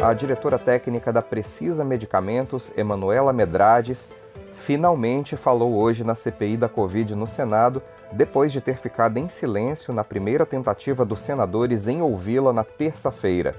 [0.00, 4.10] A diretora técnica da Precisa Medicamentos, Emanuela Medrades,
[4.52, 7.82] finalmente falou hoje na CPI da Covid no Senado,
[8.12, 13.54] depois de ter ficado em silêncio na primeira tentativa dos senadores em ouvi-la na terça-feira.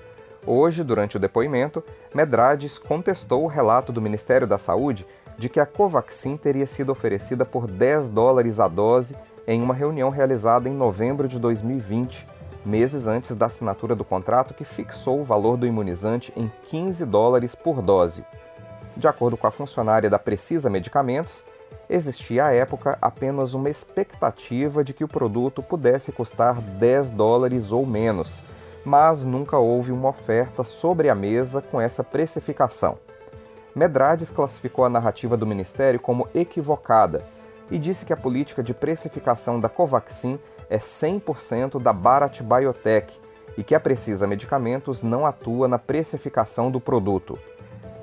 [0.45, 1.83] Hoje, durante o depoimento,
[2.13, 5.07] Medrades contestou o relato do Ministério da Saúde
[5.39, 9.17] de que a Covaxin teria sido oferecida por 10 dólares a dose
[9.47, 14.63] em uma reunião realizada em novembro de 2020 meses antes da assinatura do contrato que
[14.63, 18.25] fixou o valor do imunizante em 15 dólares por dose.
[18.95, 21.45] De acordo com a funcionária da Precisa Medicamentos,
[21.89, 27.85] existia à época apenas uma expectativa de que o produto pudesse custar 10 dólares ou
[27.85, 28.43] menos,
[28.83, 32.97] mas nunca houve uma oferta sobre a mesa com essa precificação.
[33.75, 37.23] Medrades classificou a narrativa do Ministério como equivocada
[37.69, 43.19] e disse que a política de precificação da Covaxin é 100% da Bharat Biotech
[43.57, 47.37] e que a Precisa Medicamentos não atua na precificação do produto.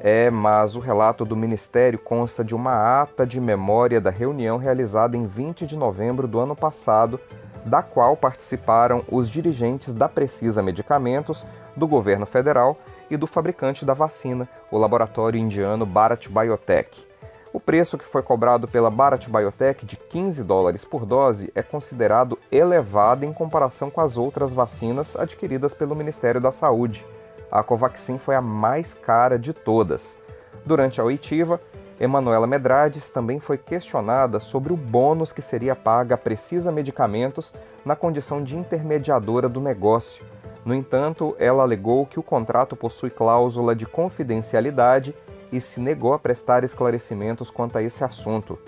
[0.00, 5.16] É, mas o relato do Ministério consta de uma ata de memória da reunião realizada
[5.16, 7.18] em 20 de novembro do ano passado,
[7.64, 12.76] da qual participaram os dirigentes da Precisa Medicamentos, do governo federal
[13.10, 17.13] e do fabricante da vacina, o laboratório indiano Bharat Biotech.
[17.54, 22.36] O preço que foi cobrado pela Bharat Biotech de 15 dólares por dose é considerado
[22.50, 27.06] elevado em comparação com as outras vacinas adquiridas pelo Ministério da Saúde.
[27.52, 30.20] A Covaxin foi a mais cara de todas.
[30.66, 31.60] Durante a oitiva,
[32.00, 37.54] Emanuela Medrades também foi questionada sobre o bônus que seria pago a Precisa Medicamentos
[37.84, 40.26] na condição de intermediadora do negócio.
[40.64, 45.14] No entanto, ela alegou que o contrato possui cláusula de confidencialidade
[45.52, 48.58] e se negou a prestar esclarecimentos quanto a esse assunto.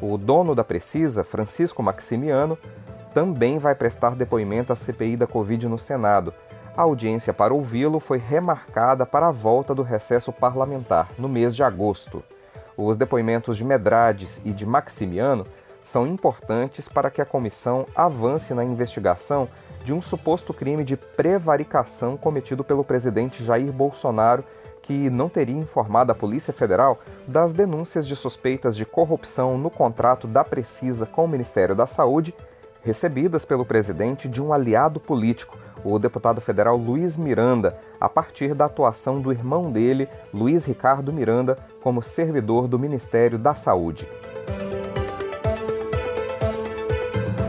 [0.00, 2.58] O dono da Precisa, Francisco Maximiano,
[3.14, 6.34] também vai prestar depoimento à CPI da Covid no Senado.
[6.76, 11.62] A audiência para ouvi-lo foi remarcada para a volta do recesso parlamentar, no mês de
[11.62, 12.22] agosto.
[12.76, 15.46] Os depoimentos de Medrades e de Maximiano
[15.82, 19.48] são importantes para que a comissão avance na investigação
[19.82, 24.44] de um suposto crime de prevaricação cometido pelo presidente Jair Bolsonaro
[24.86, 30.28] que não teria informado a Polícia Federal das denúncias de suspeitas de corrupção no contrato
[30.28, 32.32] da Precisa com o Ministério da Saúde,
[32.82, 38.66] recebidas pelo presidente de um aliado político, o deputado federal Luiz Miranda, a partir da
[38.66, 44.08] atuação do irmão dele, Luiz Ricardo Miranda, como servidor do Ministério da Saúde.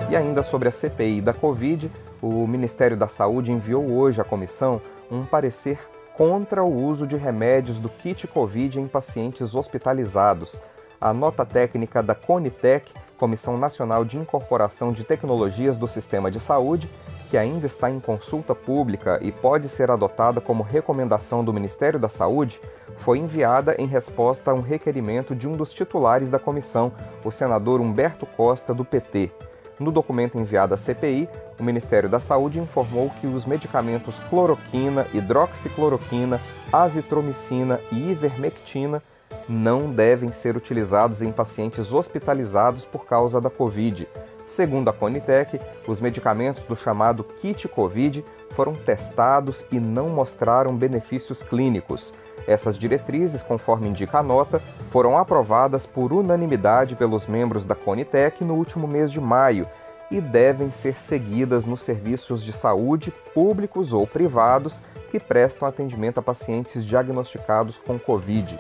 [0.10, 4.82] E ainda sobre a CPI da Covid, o Ministério da Saúde enviou hoje à comissão
[5.12, 5.80] um parecer
[6.18, 10.60] contra o uso de remédios do kit Covid em pacientes hospitalizados.
[11.00, 16.90] A nota técnica da Conitec, Comissão Nacional de Incorporação de Tecnologias do Sistema de Saúde,
[17.30, 22.10] que ainda está em consulta pública e pode ser adotada como recomendação do Ministério da
[22.10, 22.60] Saúde,
[22.98, 26.92] foi enviada em resposta a um requerimento de um dos titulares da comissão,
[27.24, 29.32] o senador Humberto Costa, do PT.
[29.80, 31.30] No documento enviado à CPI,
[31.60, 36.42] o Ministério da Saúde informou que os medicamentos cloroquina, hidroxicloroquina,
[36.74, 39.02] azitromicina e ivermectina
[39.48, 44.08] não devem ser utilizados em pacientes hospitalizados por causa da Covid.
[44.48, 51.44] Segundo a Conitec, os medicamentos do chamado kit Covid foram testados e não mostraram benefícios
[51.44, 52.14] clínicos.
[52.46, 58.56] Essas diretrizes, conforme indica a nota, foram aprovadas por unanimidade pelos membros da Conitec no
[58.56, 59.68] último mês de maio
[60.10, 64.82] e devem ser seguidas nos serviços de saúde públicos ou privados
[65.12, 68.60] que prestam atendimento a pacientes diagnosticados com Covid.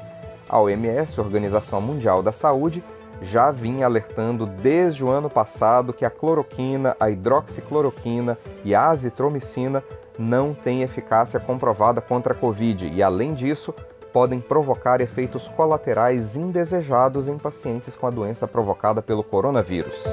[0.50, 2.84] A OMS, Organização Mundial da Saúde,
[3.22, 9.84] já vinha alertando desde o ano passado que a cloroquina, a hidroxicloroquina e a azitromicina
[10.18, 13.74] não têm eficácia comprovada contra a Covid e, além disso,
[14.12, 20.06] podem provocar efeitos colaterais indesejados em pacientes com a doença provocada pelo coronavírus.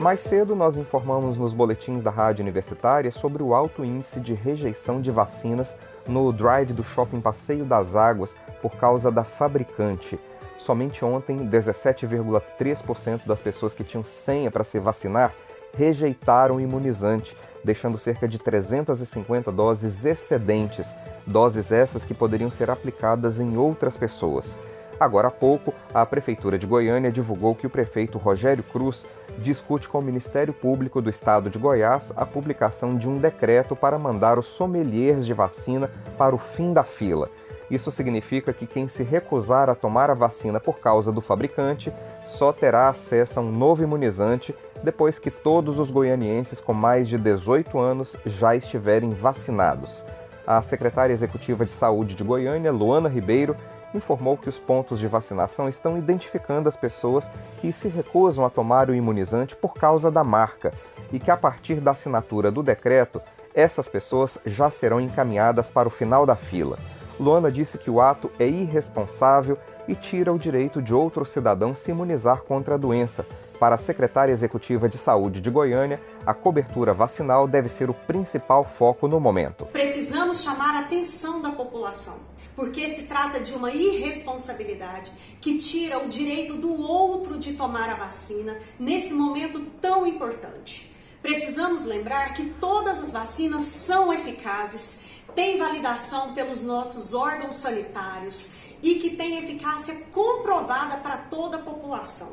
[0.00, 4.98] Mais cedo, nós informamos nos boletins da Rádio Universitária sobre o alto índice de rejeição
[4.98, 10.18] de vacinas no drive do Shopping Passeio das Águas por causa da fabricante.
[10.56, 15.34] Somente ontem, 17,3% das pessoas que tinham senha para se vacinar
[15.76, 20.96] rejeitaram o imunizante, deixando cerca de 350 doses excedentes,
[21.26, 24.58] doses essas que poderiam ser aplicadas em outras pessoas.
[25.00, 29.06] Agora há pouco, a Prefeitura de Goiânia divulgou que o prefeito Rogério Cruz
[29.38, 33.98] discute com o Ministério Público do Estado de Goiás a publicação de um decreto para
[33.98, 37.30] mandar os sommeliers de vacina para o fim da fila.
[37.70, 41.90] Isso significa que quem se recusar a tomar a vacina por causa do fabricante
[42.26, 47.18] só terá acesso a um novo imunizante depois que todos os goianienses com mais de
[47.18, 50.04] 18 anos já estiverem vacinados.
[50.46, 53.56] A secretária executiva de saúde de Goiânia, Luana Ribeiro,
[53.94, 57.30] informou que os pontos de vacinação estão identificando as pessoas
[57.60, 60.72] que se recusam a tomar o imunizante por causa da marca
[61.12, 63.20] e que, a partir da assinatura do decreto,
[63.54, 66.78] essas pessoas já serão encaminhadas para o final da fila.
[67.18, 71.90] Luana disse que o ato é irresponsável e tira o direito de outro cidadão se
[71.90, 73.26] imunizar contra a doença.
[73.60, 78.64] Para a secretária executiva de saúde de Goiânia, a cobertura vacinal deve ser o principal
[78.64, 79.66] foco no momento.
[79.66, 82.18] Precisamos chamar a atenção da população
[82.56, 85.10] porque se trata de uma irresponsabilidade
[85.40, 90.94] que tira o direito do outro de tomar a vacina nesse momento tão importante.
[91.22, 94.98] Precisamos lembrar que todas as vacinas são eficazes,
[95.34, 102.32] têm validação pelos nossos órgãos sanitários e que têm eficácia comprovada para toda a população.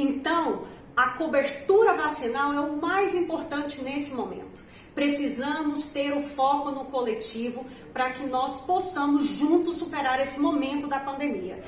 [0.00, 0.62] Então,
[0.96, 4.64] a cobertura vacinal é o mais importante nesse momento.
[4.94, 10.98] Precisamos ter o foco no coletivo para que nós possamos juntos superar esse momento da
[11.00, 11.62] pandemia.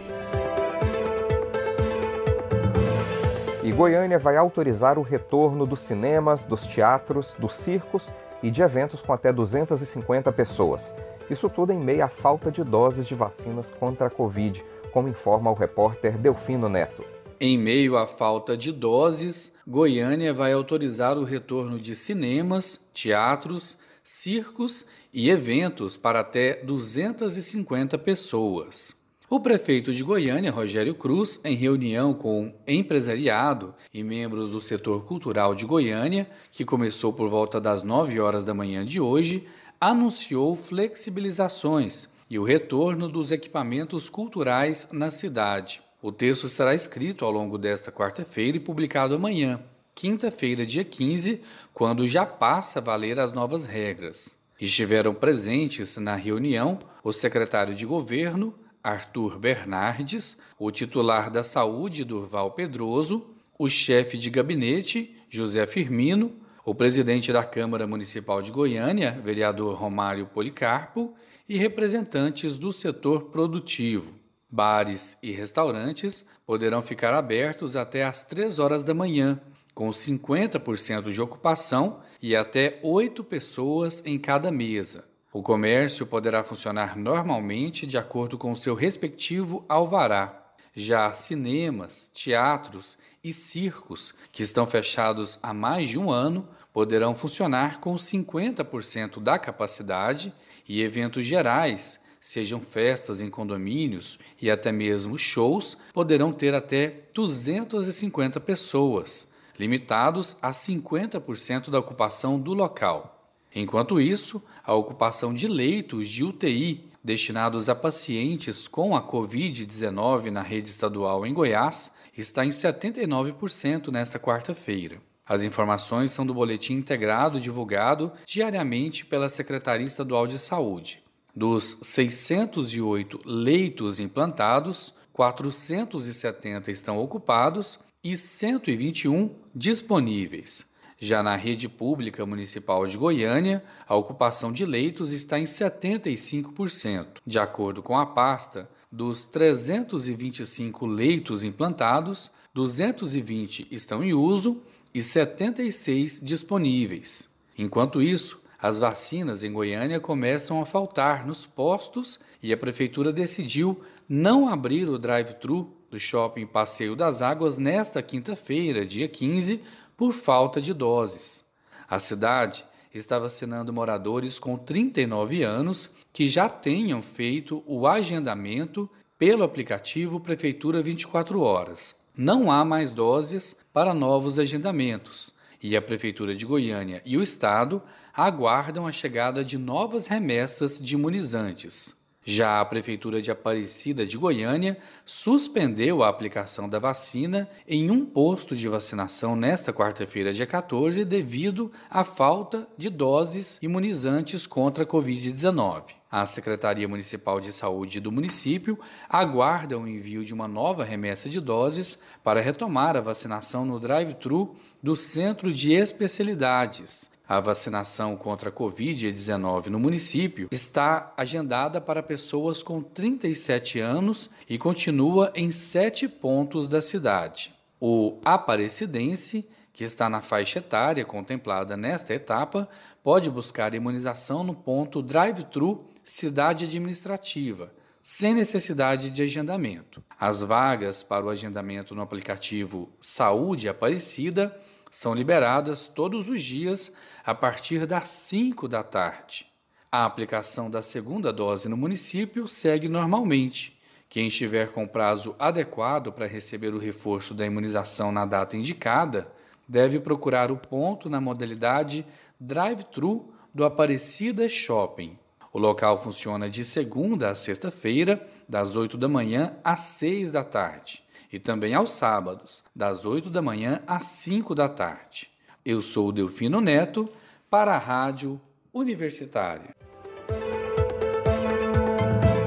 [3.62, 8.10] E Goiânia vai autorizar o retorno dos cinemas, dos teatros, dos circos
[8.42, 10.96] e de eventos com até 250 pessoas.
[11.28, 15.50] Isso tudo em meio à falta de doses de vacinas contra a Covid, como informa
[15.50, 17.21] o repórter Delfino Neto.
[17.44, 24.86] Em meio à falta de doses, Goiânia vai autorizar o retorno de cinemas, teatros, circos
[25.12, 28.96] e eventos para até 250 pessoas.
[29.28, 35.52] O prefeito de Goiânia, Rogério Cruz, em reunião com empresariado e membros do setor cultural
[35.52, 39.48] de Goiânia, que começou por volta das 9 horas da manhã de hoje,
[39.80, 45.82] anunciou flexibilizações e o retorno dos equipamentos culturais na cidade.
[46.02, 49.60] O texto será escrito ao longo desta quarta-feira e publicado amanhã,
[49.94, 51.40] quinta-feira, dia 15,
[51.72, 54.36] quando já passa a valer as novas regras.
[54.60, 58.52] Estiveram presentes na reunião o secretário de governo,
[58.82, 63.24] Arthur Bernardes, o titular da saúde, Durval Pedroso,
[63.56, 66.32] o chefe de gabinete, José Firmino,
[66.64, 71.14] o presidente da Câmara Municipal de Goiânia, vereador Romário Policarpo,
[71.48, 74.21] e representantes do setor produtivo.
[74.54, 79.40] Bares e restaurantes poderão ficar abertos até às 3 horas da manhã,
[79.74, 85.06] com 50% de ocupação e até 8 pessoas em cada mesa.
[85.32, 90.52] O comércio poderá funcionar normalmente de acordo com seu respectivo alvará.
[90.74, 97.80] Já cinemas, teatros e circos, que estão fechados há mais de um ano, poderão funcionar
[97.80, 100.30] com 50% da capacidade
[100.68, 108.38] e eventos gerais sejam festas em condomínios e até mesmo shows, poderão ter até 250
[108.38, 109.28] pessoas,
[109.58, 113.28] limitados a 50% da ocupação do local.
[113.52, 120.42] Enquanto isso, a ocupação de leitos de UTI destinados a pacientes com a Covid-19 na
[120.42, 125.02] rede estadual em Goiás está em 79% nesta quarta-feira.
[125.26, 131.02] As informações são do boletim integrado divulgado diariamente pela Secretaria Estadual de Saúde.
[131.34, 140.66] Dos 608 leitos implantados, 470 estão ocupados e 121 disponíveis.
[140.98, 147.06] Já na rede pública municipal de Goiânia, a ocupação de leitos está em 75%.
[147.26, 154.62] De acordo com a pasta, dos 325 leitos implantados, 220 estão em uso
[154.94, 157.26] e 76 disponíveis.
[157.56, 163.82] Enquanto isso, as vacinas em Goiânia começam a faltar nos postos e a prefeitura decidiu
[164.08, 169.60] não abrir o drive-thru do shopping Passeio das Águas nesta quinta-feira, dia 15,
[169.96, 171.44] por falta de doses.
[171.90, 172.64] A cidade
[172.94, 178.88] está vacinando moradores com 39 anos que já tenham feito o agendamento
[179.18, 181.96] pelo aplicativo Prefeitura 24 Horas.
[182.16, 187.82] Não há mais doses para novos agendamentos e a Prefeitura de Goiânia e o Estado
[188.14, 191.94] aguardam a chegada de novas remessas de imunizantes.
[192.24, 198.54] Já a Prefeitura de Aparecida de Goiânia suspendeu a aplicação da vacina em um posto
[198.54, 205.82] de vacinação nesta quarta-feira, dia 14, devido à falta de doses imunizantes contra a Covid-19.
[206.08, 208.78] A Secretaria Municipal de Saúde do município
[209.08, 214.54] aguarda o envio de uma nova remessa de doses para retomar a vacinação no drive-thru
[214.80, 222.62] do Centro de Especialidades a vacinação contra a Covid-19 no município está agendada para pessoas
[222.62, 227.54] com 37 anos e continua em sete pontos da cidade.
[227.80, 232.68] O aparecidense, que está na faixa etária contemplada nesta etapa,
[233.02, 240.02] pode buscar imunização no ponto drive-thru Cidade Administrativa, sem necessidade de agendamento.
[240.18, 244.54] As vagas para o agendamento no aplicativo Saúde Aparecida
[244.92, 246.92] são liberadas todos os dias
[247.24, 249.46] a partir das 5 da tarde.
[249.90, 253.74] A aplicação da segunda dose no município segue normalmente.
[254.06, 259.32] Quem estiver com prazo adequado para receber o reforço da imunização na data indicada,
[259.66, 262.04] deve procurar o ponto na modalidade
[262.38, 265.18] drive-thru do Aparecida Shopping.
[265.54, 271.02] O local funciona de segunda a sexta-feira, das 8 da manhã às 6 da tarde
[271.32, 275.30] e também aos sábados, das 8 da manhã às 5 da tarde.
[275.64, 277.08] Eu sou o Delfino Neto,
[277.48, 278.40] para a Rádio
[278.72, 279.74] Universitária.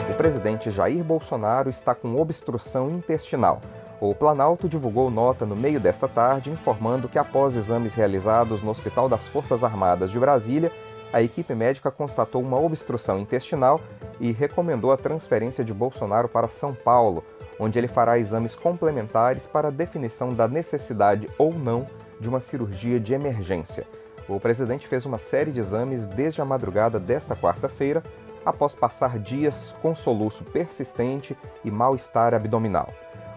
[0.09, 3.61] O presidente Jair Bolsonaro está com obstrução intestinal.
[4.01, 9.07] O Planalto divulgou nota no meio desta tarde informando que, após exames realizados no Hospital
[9.07, 10.71] das Forças Armadas de Brasília,
[11.13, 13.79] a equipe médica constatou uma obstrução intestinal
[14.19, 17.23] e recomendou a transferência de Bolsonaro para São Paulo,
[17.59, 21.87] onde ele fará exames complementares para definição da necessidade ou não
[22.19, 23.85] de uma cirurgia de emergência.
[24.27, 28.01] O presidente fez uma série de exames desde a madrugada desta quarta-feira,
[28.43, 32.89] após passar dias com soluço persistente e mal-estar abdominal.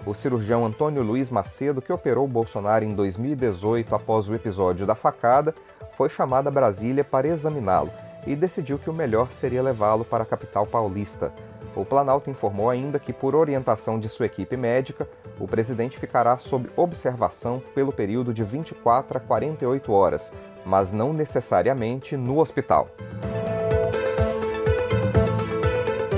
[0.06, 5.54] O cirurgião Antônio Luiz Macedo, que operou Bolsonaro em 2018 após o episódio da facada,
[5.92, 7.90] foi chamado a Brasília para examiná-lo
[8.26, 11.32] e decidiu que o melhor seria levá-lo para a capital paulista.
[11.76, 15.08] O Planalto informou ainda que, por orientação de sua equipe médica,
[15.38, 20.32] o presidente ficará sob observação pelo período de 24 a 48 horas,
[20.64, 22.88] mas não necessariamente no hospital.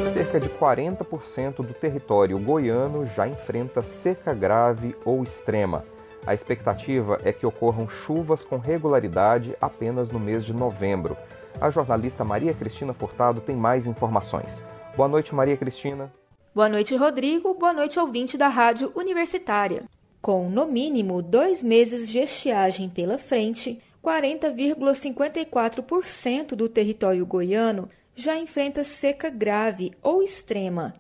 [0.09, 5.85] Cerca de 40% do território goiano já enfrenta seca grave ou extrema.
[6.27, 11.17] A expectativa é que ocorram chuvas com regularidade apenas no mês de novembro.
[11.61, 14.63] A jornalista Maria Cristina Furtado tem mais informações.
[15.01, 16.13] Boa noite, Maria Cristina.
[16.55, 17.55] Boa noite, Rodrigo.
[17.55, 19.85] Boa noite, ouvinte da Rádio Universitária.
[20.21, 28.85] Com no mínimo dois meses de estiagem pela frente, 40,54% do território goiano já enfrenta
[28.85, 30.93] seca grave ou extrema.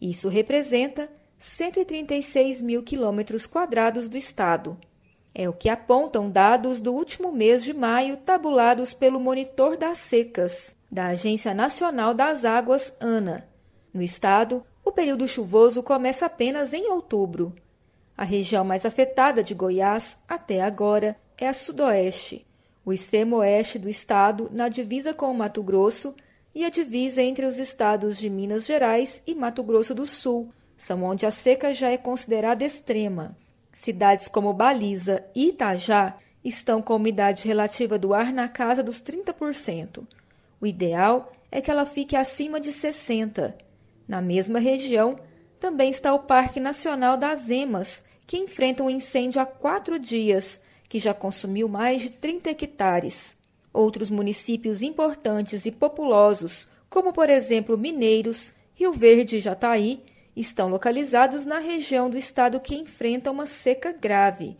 [0.00, 1.08] Isso representa
[1.38, 4.76] 136 mil quilômetros quadrados do estado.
[5.32, 10.74] É o que apontam dados do último mês de maio tabulados pelo Monitor das Secas
[10.94, 13.48] da Agência Nacional das Águas, ANA.
[13.92, 17.52] No estado, o período chuvoso começa apenas em outubro.
[18.16, 22.46] A região mais afetada de Goiás, até agora, é a Sudoeste,
[22.84, 26.14] o extremo oeste do estado, na divisa com o Mato Grosso,
[26.54, 31.02] e a divisa entre os estados de Minas Gerais e Mato Grosso do Sul, são
[31.02, 33.36] onde a seca já é considerada extrema.
[33.72, 40.06] Cidades como Baliza e Itajá estão com umidade relativa do ar na casa dos 30%.
[40.64, 43.54] O ideal é que ela fique acima de 60.
[44.08, 45.20] Na mesma região,
[45.60, 50.98] também está o Parque Nacional das Emas, que enfrenta um incêndio há quatro dias, que
[50.98, 53.36] já consumiu mais de 30 hectares.
[53.74, 60.02] Outros municípios importantes e populosos, como por exemplo Mineiros, Rio Verde e Jataí,
[60.34, 64.56] estão localizados na região do estado que enfrenta uma seca grave.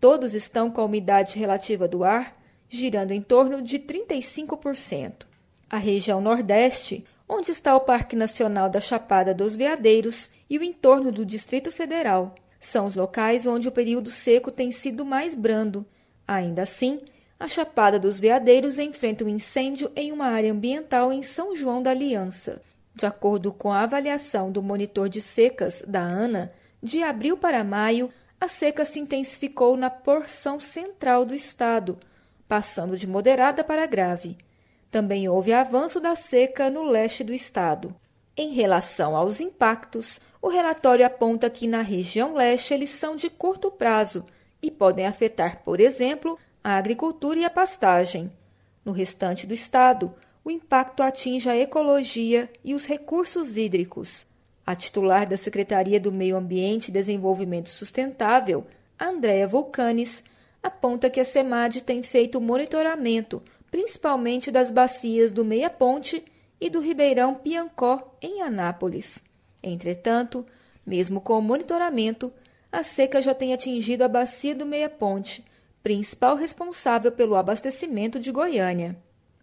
[0.00, 2.40] Todos estão com a umidade relativa do ar
[2.70, 5.30] girando em torno de 35%.
[5.72, 11.10] A região Nordeste, onde está o Parque Nacional da Chapada dos Veadeiros e o entorno
[11.10, 15.86] do Distrito Federal, são os locais onde o período seco tem sido mais brando.
[16.28, 17.00] Ainda assim,
[17.40, 21.88] a Chapada dos Veadeiros enfrenta um incêndio em uma área ambiental em São João da
[21.88, 22.60] Aliança.
[22.94, 26.52] De acordo com a avaliação do monitor de secas da ANA,
[26.82, 31.98] de abril para maio, a seca se intensificou na porção central do estado,
[32.46, 34.36] passando de moderada para grave.
[34.92, 37.96] Também houve avanço da seca no leste do estado.
[38.36, 43.70] Em relação aos impactos, o relatório aponta que na região leste eles são de curto
[43.70, 44.26] prazo
[44.62, 48.30] e podem afetar, por exemplo, a agricultura e a pastagem.
[48.84, 54.26] No restante do estado, o impacto atinge a ecologia e os recursos hídricos.
[54.66, 58.66] A titular da Secretaria do Meio Ambiente e Desenvolvimento Sustentável,
[59.00, 60.22] Andréa Volcanes,
[60.62, 66.22] aponta que a SEMAD tem feito monitoramento, principalmente das bacias do Meia Ponte
[66.60, 69.24] e do Ribeirão Piancó, em Anápolis.
[69.62, 70.44] Entretanto,
[70.84, 72.30] mesmo com o monitoramento,
[72.70, 75.42] a seca já tem atingido a bacia do Meia Ponte,
[75.82, 78.94] principal responsável pelo abastecimento de Goiânia.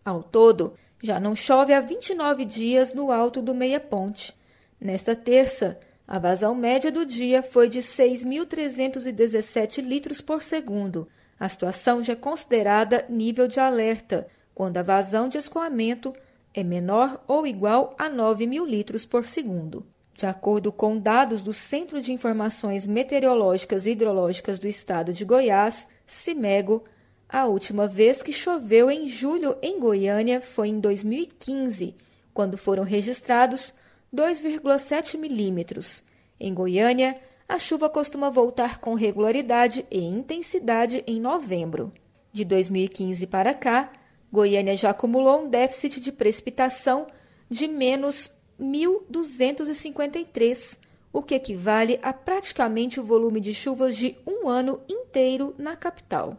[0.05, 4.37] Ao todo, já não chove há 29 dias no alto do Meia Ponte.
[4.79, 11.07] Nesta terça, a vazão média do dia foi de 6.317 litros por segundo.
[11.39, 16.13] A situação já é considerada nível de alerta, quando a vazão de escoamento
[16.53, 19.85] é menor ou igual a 9 mil litros por segundo.
[20.13, 25.87] De acordo com dados do Centro de Informações Meteorológicas e Hidrológicas do Estado de Goiás,
[26.05, 26.83] CIMEGO,
[27.29, 31.95] a última vez que choveu em julho em Goiânia foi em 2015,
[32.33, 33.73] quando foram registrados
[34.13, 36.03] 2,7 milímetros.
[36.37, 37.17] Em Goiânia,
[37.49, 41.91] a chuva costuma voltar com regularidade e intensidade em novembro.
[42.31, 43.91] De 2015 para cá,
[44.31, 47.07] Goiânia já acumulou um déficit de precipitação
[47.49, 50.77] de menos 1.253,
[51.11, 56.37] o que equivale a praticamente o volume de chuvas de um ano inteiro na capital.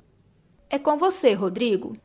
[0.71, 1.97] É com você, Rodrigo.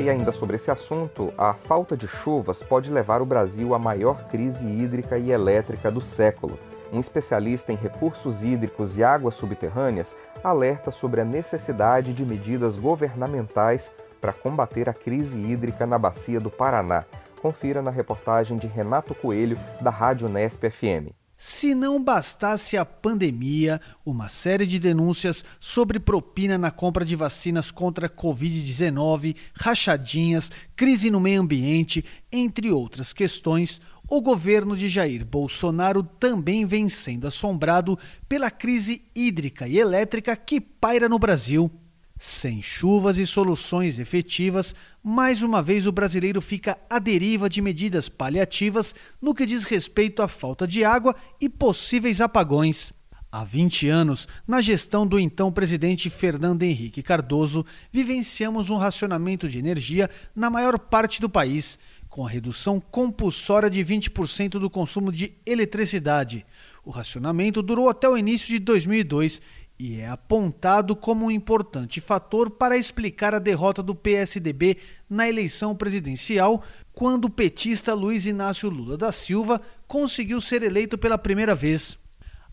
[0.00, 4.28] E ainda sobre esse assunto, a falta de chuvas pode levar o Brasil à maior
[4.28, 6.56] crise hídrica e elétrica do século.
[6.92, 13.92] Um especialista em recursos hídricos e águas subterrâneas alerta sobre a necessidade de medidas governamentais
[14.20, 17.04] para combater a crise hídrica na bacia do Paraná.
[17.42, 21.12] Confira na reportagem de Renato Coelho, da Rádio Nesp FM.
[21.40, 27.70] Se não bastasse a pandemia, uma série de denúncias sobre propina na compra de vacinas
[27.70, 35.24] contra a Covid-19, rachadinhas, crise no meio ambiente, entre outras questões, o governo de Jair
[35.24, 37.96] Bolsonaro também vem sendo assombrado
[38.28, 41.70] pela crise hídrica e elétrica que paira no Brasil.
[42.18, 48.08] Sem chuvas e soluções efetivas, mais uma vez o brasileiro fica à deriva de medidas
[48.08, 52.92] paliativas no que diz respeito à falta de água e possíveis apagões.
[53.30, 59.58] Há 20 anos, na gestão do então presidente Fernando Henrique Cardoso, vivenciamos um racionamento de
[59.58, 65.34] energia na maior parte do país, com a redução compulsória de 20% do consumo de
[65.46, 66.44] eletricidade.
[66.84, 69.42] O racionamento durou até o início de 2002
[69.78, 74.76] e é apontado como um importante fator para explicar a derrota do PSDB
[75.08, 81.16] na eleição presidencial, quando o petista Luiz Inácio Lula da Silva conseguiu ser eleito pela
[81.16, 81.96] primeira vez.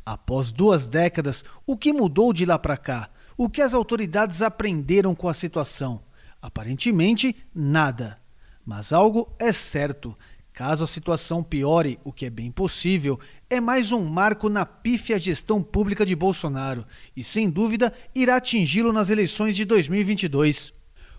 [0.05, 3.09] Após duas décadas, o que mudou de lá para cá?
[3.35, 6.03] O que as autoridades aprenderam com a situação?
[6.39, 8.17] Aparentemente, nada.
[8.63, 10.15] Mas algo é certo
[10.55, 15.19] Caso a situação piore, o que é bem possível, é mais um marco na pífia
[15.19, 20.71] gestão pública de Bolsonaro e, sem dúvida, irá atingi-lo nas eleições de 2022.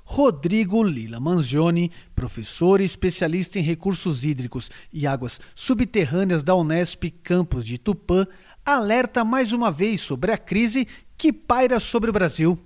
[0.04, 7.66] Rodrigo Lila Manzioni, professor e especialista em recursos hídricos e águas subterrâneas da Unesp Campus
[7.66, 8.26] de Tupã,
[8.64, 12.58] alerta mais uma vez sobre a crise que paira sobre o Brasil.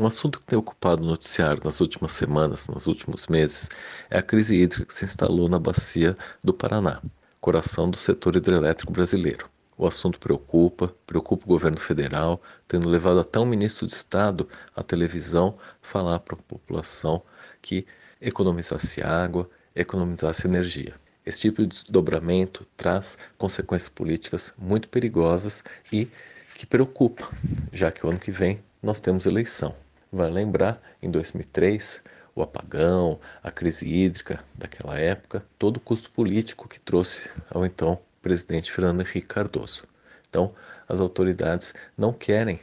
[0.00, 3.68] Um assunto que tem ocupado o noticiário nas últimas semanas, nos últimos meses,
[4.08, 7.02] é a crise hídrica que se instalou na bacia do Paraná,
[7.38, 9.50] coração do setor hidrelétrico brasileiro.
[9.76, 14.82] O assunto preocupa, preocupa o governo federal, tendo levado até um ministro de Estado à
[14.82, 17.22] televisão falar para a população
[17.60, 17.84] que
[18.22, 20.94] economizasse água, economizasse energia.
[21.26, 26.08] Esse tipo de desdobramento traz consequências políticas muito perigosas e
[26.54, 27.28] que preocupa,
[27.70, 29.74] já que o ano que vem nós temos eleição.
[30.12, 32.02] Vai lembrar, em 2003,
[32.34, 38.00] o apagão, a crise hídrica daquela época, todo o custo político que trouxe ao então
[38.20, 39.84] presidente Fernando Henrique Cardoso.
[40.28, 40.54] Então,
[40.88, 42.60] as autoridades não querem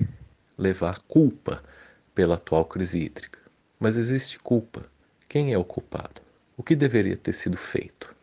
[0.57, 1.63] levar culpa
[2.13, 3.39] pela atual crise hídrica.
[3.79, 4.83] Mas existe culpa.
[5.29, 6.21] Quem é o culpado?
[6.57, 8.15] O que deveria ter sido feito?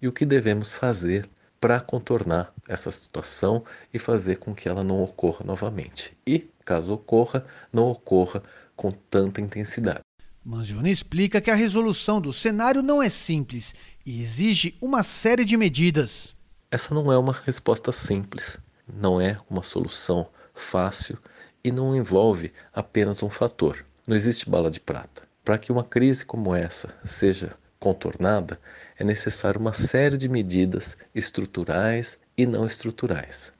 [0.00, 1.28] E o que devemos fazer
[1.60, 6.16] para contornar essa situação e fazer com que ela não ocorra novamente?
[6.26, 8.42] E, caso ocorra, não ocorra
[8.80, 10.00] com tanta intensidade.
[10.42, 13.74] Mangione explica que a resolução do cenário não é simples
[14.06, 16.34] e exige uma série de medidas.
[16.70, 21.18] Essa não é uma resposta simples, não é uma solução fácil
[21.62, 23.84] e não envolve apenas um fator.
[24.06, 25.28] Não existe bala de prata.
[25.44, 28.58] Para que uma crise como essa seja contornada,
[28.98, 33.52] é necessário uma série de medidas estruturais e não estruturais.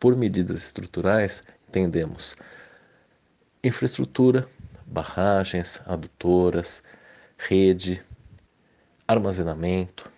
[0.00, 2.34] Por medidas estruturais, entendemos
[3.64, 4.46] infraestrutura,
[4.84, 6.84] barragens, adutoras,
[7.38, 8.02] rede,
[9.08, 10.10] armazenamento,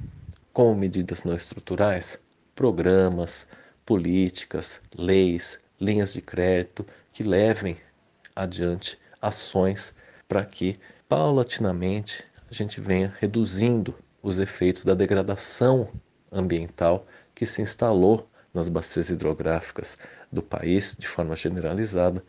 [0.53, 2.19] como medidas não estruturais,
[2.57, 3.47] programas,
[3.85, 7.77] políticas, leis, linhas de crédito que levem
[8.35, 9.95] adiante ações
[10.27, 10.77] para que
[11.09, 15.89] paulatinamente a gente venha reduzindo os efeitos da degradação
[16.33, 19.97] ambiental que se instalou nas bacias hidrográficas
[20.33, 22.25] do país de forma generalizada.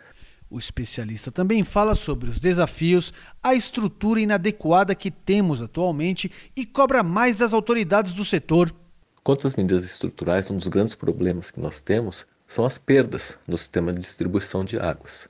[0.49, 7.03] O especialista também fala sobre os desafios, a estrutura inadequada que temos atualmente e cobra
[7.03, 8.73] mais das autoridades do setor.
[9.23, 13.57] Quanto às medidas estruturais, um dos grandes problemas que nós temos são as perdas no
[13.57, 15.27] sistema de distribuição de águas.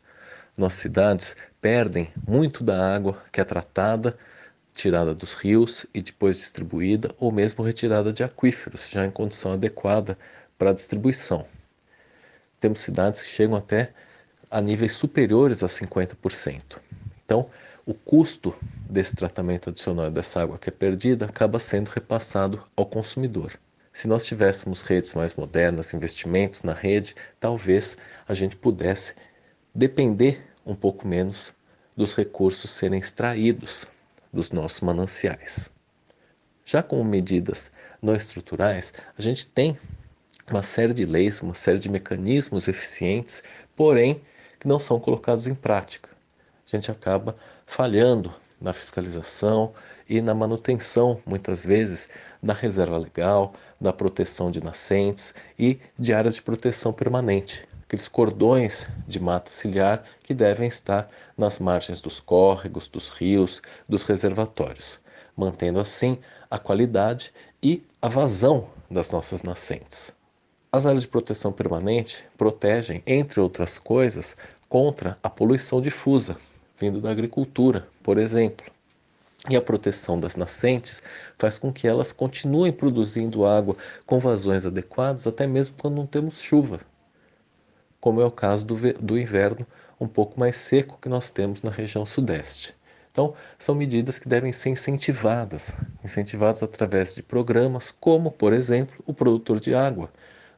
[0.56, 4.15] Nossas cidades perdem muito da água que é tratada,
[4.71, 10.15] tirada dos rios e depois distribuída ou mesmo retirada de aquíferos, já em condição adequada
[10.60, 11.43] para a distribuição.
[12.60, 13.93] Temos cidades que chegam até
[14.50, 16.80] a níveis superiores a 50%.
[17.26, 17.50] Então,
[17.86, 18.54] o custo
[18.90, 23.54] desse tratamento adicional dessa água que é perdida acaba sendo repassado ao consumidor.
[23.94, 29.16] Se nós tivéssemos redes mais modernas, investimentos na rede, talvez a gente pudesse
[29.74, 31.54] depender um pouco menos
[31.96, 33.88] dos recursos serem extraídos
[34.32, 35.72] dos nossos mananciais.
[36.64, 39.78] Já com medidas não estruturais, a gente tem
[40.52, 43.44] uma série de leis, uma série de mecanismos eficientes,
[43.76, 44.22] porém
[44.60, 46.10] que não são colocados em prática.
[46.65, 49.74] A gente acaba falhando na fiscalização
[50.10, 52.10] e na manutenção, muitas vezes,
[52.41, 58.89] da reserva legal, da proteção de nascentes e de áreas de proteção permanente, aqueles cordões
[59.08, 65.00] de mata ciliar que devem estar nas margens dos córregos, dos rios, dos reservatórios,
[65.36, 70.16] mantendo assim a qualidade e a vazão das nossas nascentes.
[70.78, 74.38] As áreas de proteção permanente protegem, entre outras coisas,
[74.70, 76.38] contra a poluição difusa,
[76.80, 78.63] vindo da agricultura, por exemplo.
[79.50, 81.02] E a proteção das nascentes
[81.36, 86.40] faz com que elas continuem produzindo água com vazões adequadas, até mesmo quando não temos
[86.40, 86.80] chuva,
[88.00, 89.66] como é o caso do, do inverno
[90.00, 92.76] um pouco mais seco que nós temos na região sudeste.
[93.12, 99.12] Então, são medidas que devem ser incentivadas, incentivadas através de programas como, por exemplo, o
[99.12, 100.12] produtor de água,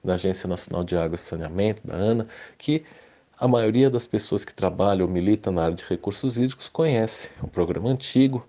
[0.04, 2.84] da Agência Nacional de Água e Saneamento, da ANA, que
[3.38, 7.48] a maioria das pessoas que trabalham ou militam na área de recursos hídricos conhece o
[7.48, 8.46] programa antigo,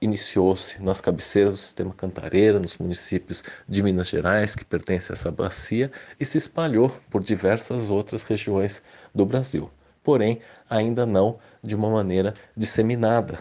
[0.00, 5.30] iniciou-se nas cabeceiras do sistema Cantareira, nos municípios de Minas Gerais, que pertencem a essa
[5.30, 8.82] bacia, e se espalhou por diversas outras regiões
[9.14, 9.70] do Brasil,
[10.02, 13.40] porém ainda não de uma maneira disseminada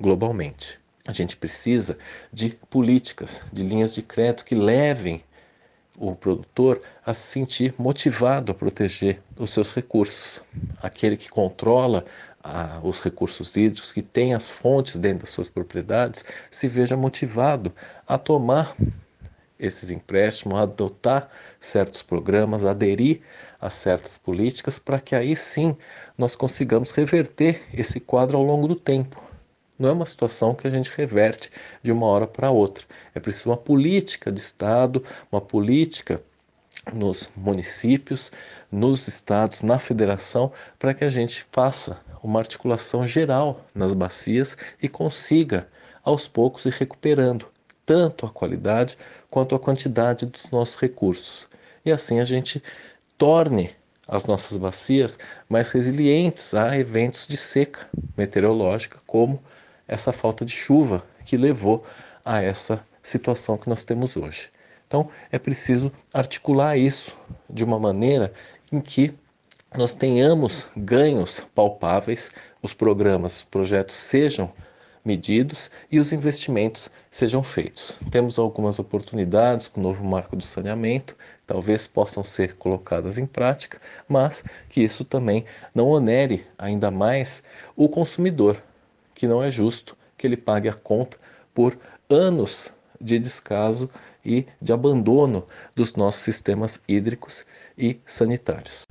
[0.00, 0.80] globalmente.
[1.06, 1.98] A gente precisa
[2.32, 5.22] de políticas, de linhas de crédito que levem
[6.00, 10.42] o produtor a se sentir motivado a proteger os seus recursos.
[10.82, 12.04] Aquele que controla
[12.42, 17.70] ah, os recursos hídricos, que tem as fontes dentro das suas propriedades, se veja motivado
[18.08, 18.74] a tomar
[19.58, 21.28] esses empréstimos, a adotar
[21.60, 23.20] certos programas, aderir
[23.60, 25.76] a certas políticas, para que aí sim
[26.16, 29.29] nós consigamos reverter esse quadro ao longo do tempo.
[29.80, 31.50] Não é uma situação que a gente reverte
[31.82, 32.84] de uma hora para outra.
[33.14, 36.22] É preciso uma política de Estado, uma política
[36.92, 38.30] nos municípios,
[38.70, 44.86] nos estados, na federação, para que a gente faça uma articulação geral nas bacias e
[44.86, 45.66] consiga,
[46.04, 47.46] aos poucos, ir recuperando
[47.86, 48.98] tanto a qualidade
[49.30, 51.48] quanto a quantidade dos nossos recursos.
[51.86, 52.62] E assim a gente
[53.16, 53.74] torne
[54.06, 59.42] as nossas bacias mais resilientes a eventos de seca meteorológica, como
[59.90, 61.84] essa falta de chuva que levou
[62.24, 64.48] a essa situação que nós temos hoje.
[64.86, 67.16] Então, é preciso articular isso
[67.48, 68.32] de uma maneira
[68.70, 69.12] em que
[69.76, 72.30] nós tenhamos ganhos palpáveis,
[72.62, 74.52] os programas, os projetos sejam
[75.04, 77.98] medidos e os investimentos sejam feitos.
[78.12, 83.80] Temos algumas oportunidades com o novo marco do saneamento, talvez possam ser colocadas em prática,
[84.08, 87.42] mas que isso também não onere ainda mais
[87.74, 88.62] o consumidor,
[89.20, 91.18] que não é justo que ele pague a conta
[91.52, 91.76] por
[92.08, 93.90] anos de descaso
[94.24, 97.44] e de abandono dos nossos sistemas hídricos
[97.76, 98.86] e sanitários.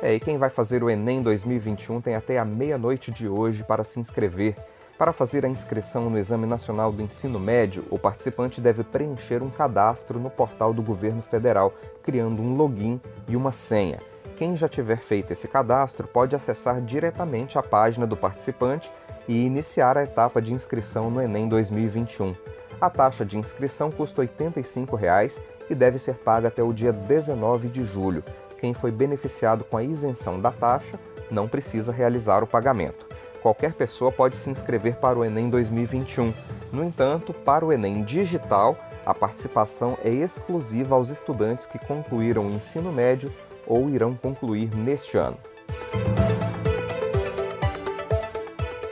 [0.00, 3.84] É, e quem vai fazer o Enem 2021 tem até a meia-noite de hoje para
[3.84, 4.56] se inscrever.
[4.96, 9.50] Para fazer a inscrição no Exame Nacional do Ensino Médio, o participante deve preencher um
[9.50, 11.70] cadastro no portal do governo federal,
[12.02, 12.98] criando um login
[13.28, 13.98] e uma senha.
[14.38, 18.88] Quem já tiver feito esse cadastro pode acessar diretamente a página do participante
[19.26, 22.36] e iniciar a etapa de inscrição no Enem 2021.
[22.80, 27.68] A taxa de inscrição custa R$ 85,00 e deve ser paga até o dia 19
[27.68, 28.22] de julho.
[28.60, 33.06] quem foi beneficiado com a isenção da taxa não precisa realizar o pagamento.
[33.42, 36.32] Qualquer pessoa pode se inscrever para o Enem 2021.
[36.72, 42.50] No entanto, para o Enem digital, a participação é exclusiva aos estudantes que concluíram o
[42.52, 43.32] ensino médio
[43.68, 45.36] ou irão concluir neste ano.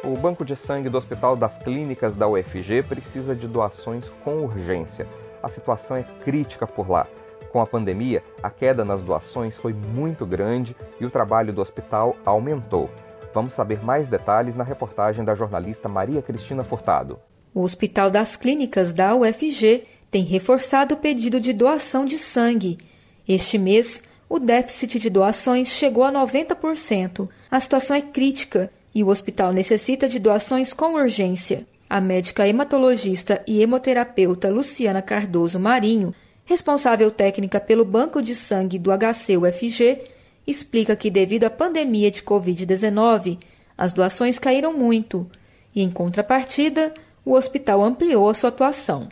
[0.05, 5.09] O Banco de Sangue do Hospital das Clínicas da UFG precisa de doações com urgência.
[5.43, 7.09] A situação é crítica por lá.
[7.51, 12.15] Com a pandemia, a queda nas doações foi muito grande e o trabalho do hospital
[12.25, 12.91] aumentou.
[13.35, 17.19] Vamos saber mais detalhes na reportagem da jornalista Maria Cristina Furtado.
[17.53, 22.79] O Hospital das Clínicas da UFG tem reforçado o pedido de doação de sangue.
[23.27, 27.29] Este mês, o déficit de doações chegou a 90%.
[27.51, 31.67] A situação é crítica e o hospital necessita de doações com urgência.
[31.89, 36.13] A médica hematologista e hemoterapeuta Luciana Cardoso Marinho,
[36.45, 40.01] responsável técnica pelo Banco de Sangue do HC-UFG,
[40.47, 43.39] explica que devido à pandemia de Covid-19,
[43.79, 45.31] as doações caíram muito
[45.75, 46.93] e, em contrapartida,
[47.25, 49.09] o hospital ampliou a sua atuação.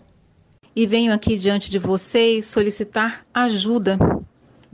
[0.74, 3.98] E venho aqui diante de vocês solicitar ajuda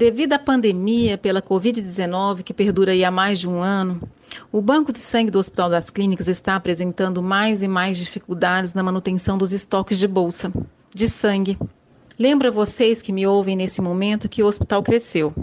[0.00, 4.00] Devido à pandemia pela Covid-19, que perdura há mais de um ano,
[4.50, 8.82] o Banco de Sangue do Hospital das Clínicas está apresentando mais e mais dificuldades na
[8.82, 10.50] manutenção dos estoques de bolsa
[10.88, 11.58] de sangue.
[12.18, 15.34] Lembro vocês que me ouvem nesse momento que o hospital cresceu.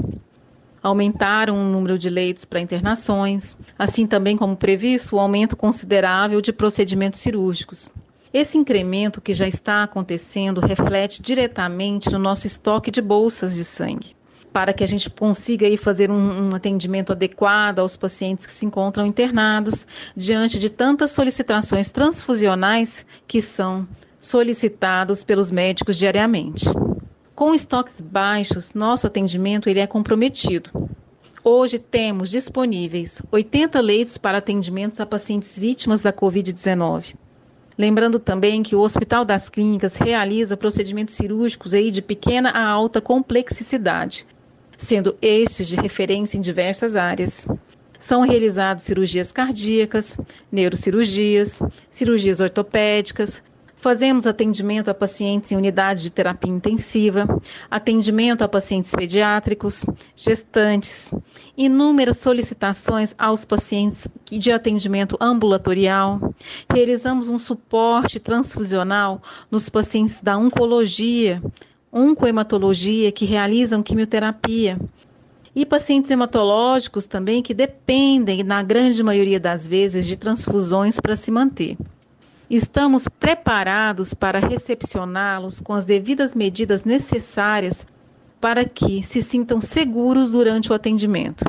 [0.82, 6.52] Aumentaram o número de leitos para internações, assim também como previsto o aumento considerável de
[6.52, 7.92] procedimentos cirúrgicos.
[8.34, 14.17] Esse incremento que já está acontecendo reflete diretamente no nosso estoque de bolsas de sangue
[14.58, 18.66] para que a gente consiga aí fazer um, um, atendimento adequado aos pacientes que se
[18.66, 23.88] encontram internados diante de tantas solicitações transfusionais que são
[24.20, 26.66] solicitados pelos médicos diariamente.
[27.36, 30.72] Com estoques baixos, nosso atendimento ele é comprometido.
[31.44, 37.14] Hoje temos disponíveis 80 leitos para atendimentos a pacientes vítimas da Covid-19.
[37.78, 43.00] Lembrando também que o Hospital das Clínicas realiza procedimentos cirúrgicos aí de pequena a alta
[43.00, 44.26] complexidade,
[44.78, 47.48] sendo estes de referência em diversas áreas.
[48.00, 50.18] São realizadas cirurgias cardíacas,
[50.52, 51.60] neurocirurgias,
[51.90, 53.42] cirurgias ortopédicas,
[53.80, 57.28] Fazemos atendimento a pacientes em unidade de terapia intensiva,
[57.70, 59.86] atendimento a pacientes pediátricos,
[60.16, 61.12] gestantes,
[61.56, 66.34] inúmeras solicitações aos pacientes de atendimento ambulatorial.
[66.74, 71.40] Realizamos um suporte transfusional nos pacientes da oncologia,
[71.92, 74.80] oncohematologia que realizam quimioterapia.
[75.56, 81.32] E pacientes hematológicos também que dependem, na grande maioria das vezes, de transfusões para se
[81.32, 81.78] manter.
[82.50, 87.86] Estamos preparados para recepcioná-los com as devidas medidas necessárias
[88.40, 91.44] para que se sintam seguros durante o atendimento.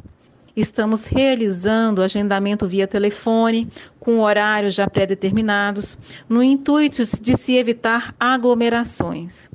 [0.57, 3.69] Estamos realizando agendamento via telefone,
[4.01, 5.97] com horários já pré-determinados,
[6.29, 9.49] no intuito de se evitar aglomerações.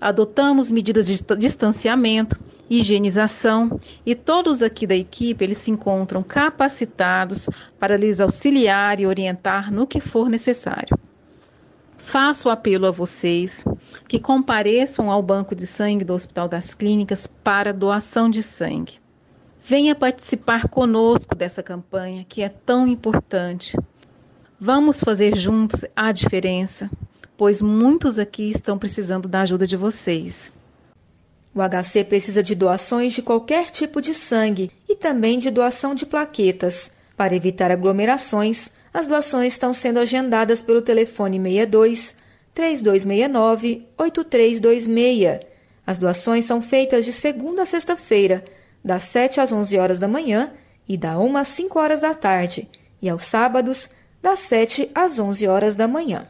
[0.00, 2.38] Adotamos medidas de distanciamento,
[2.70, 7.48] higienização e todos aqui da equipe eles se encontram capacitados
[7.80, 10.96] para lhes auxiliar e orientar no que for necessário.
[11.96, 13.64] Faço apelo a vocês
[14.06, 19.00] que compareçam ao banco de sangue do Hospital das Clínicas para doação de sangue.
[19.64, 23.76] Venha participar conosco dessa campanha que é tão importante.
[24.60, 26.88] Vamos fazer juntos a diferença
[27.38, 30.52] pois muitos aqui estão precisando da ajuda de vocês.
[31.54, 36.04] O HC precisa de doações de qualquer tipo de sangue e também de doação de
[36.04, 36.90] plaquetas.
[37.16, 42.16] Para evitar aglomerações, as doações estão sendo agendadas pelo telefone 62
[42.52, 45.46] 3269 8326.
[45.86, 48.44] As doações são feitas de segunda a sexta-feira,
[48.84, 50.52] das 7 às 11 horas da manhã
[50.88, 52.68] e da 1 às 5 horas da tarde,
[53.00, 56.26] e aos sábados, das 7 às 11 horas da manhã.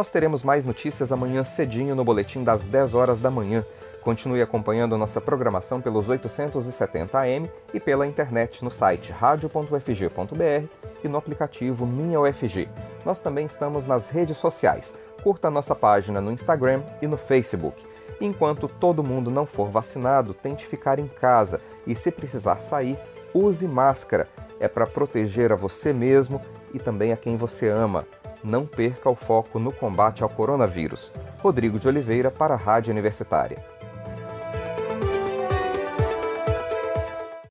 [0.00, 3.62] Nós teremos mais notícias amanhã cedinho no boletim das 10 horas da manhã.
[4.00, 10.66] Continue acompanhando nossa programação pelos 870 AM e pela internet no site radio.ufg.br
[11.04, 12.66] e no aplicativo Minha UFG.
[13.04, 14.96] Nós também estamos nas redes sociais.
[15.22, 17.84] Curta nossa página no Instagram e no Facebook.
[18.22, 22.98] Enquanto todo mundo não for vacinado, tente ficar em casa e, se precisar sair,
[23.34, 24.26] use máscara.
[24.58, 26.40] É para proteger a você mesmo
[26.72, 28.06] e também a quem você ama
[28.42, 31.12] não perca o foco no combate ao coronavírus.
[31.38, 33.64] Rodrigo de Oliveira para a Rádio Universitária.